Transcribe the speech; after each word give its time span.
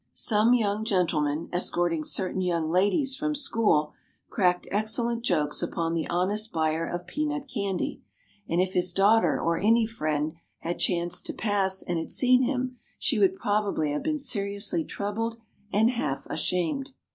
Some 0.15 0.55
young 0.55 0.83
gentlemen, 0.83 1.47
escorting 1.53 2.03
certain 2.03 2.41
young 2.41 2.71
ladies 2.71 3.15
from 3.15 3.35
school, 3.35 3.93
cracked 4.31 4.67
excellent 4.71 5.23
jokes 5.23 5.61
upon 5.61 5.93
the 5.93 6.07
honest 6.07 6.51
buyer 6.51 6.87
of 6.87 7.05
peanut 7.05 7.47
candy; 7.47 8.01
and 8.49 8.59
if 8.59 8.73
his 8.73 8.93
daughter 8.93 9.39
or 9.39 9.59
any 9.59 9.85
friend 9.85 10.33
had 10.61 10.79
chanced 10.79 11.27
to 11.27 11.33
pass 11.33 11.83
and 11.83 11.99
had 11.99 12.09
seen 12.09 12.41
him, 12.41 12.77
she 12.97 13.19
would 13.19 13.35
probably 13.35 13.91
have 13.91 14.01
been 14.01 14.17
seriously 14.17 14.83
troubled 14.83 15.37
and 15.71 15.91
half 15.91 16.25
ashamed. 16.31 16.93